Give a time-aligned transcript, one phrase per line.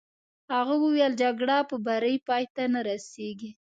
[0.53, 3.49] هغه وویل: جګړه په بري پای ته نه رسېږي.